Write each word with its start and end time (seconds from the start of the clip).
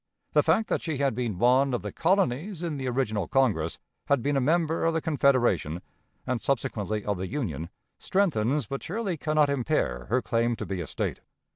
The 0.33 0.41
fact 0.41 0.67
that 0.69 0.81
she 0.81 0.97
had 0.97 1.13
been 1.13 1.37
one 1.37 1.75
of 1.75 1.83
the 1.83 1.91
colonies 1.91 2.63
in 2.63 2.77
the 2.77 2.87
original 2.87 3.27
Congress, 3.27 3.77
had 4.07 4.23
been 4.23 4.35
a 4.35 4.41
member 4.41 4.83
of 4.83 4.95
the 4.95 4.99
Confederation, 4.99 5.79
and 6.25 6.41
subsequently 6.41 7.05
of 7.05 7.19
the 7.19 7.27
Union, 7.27 7.69
strengthens, 7.99 8.65
but 8.65 8.81
surely 8.81 9.15
can 9.15 9.35
not 9.35 9.47
impair, 9.47 10.05
her 10.05 10.19
claim 10.23 10.55
to 10.55 10.65
be 10.65 10.81
a 10.81 10.87
State. 10.87 11.21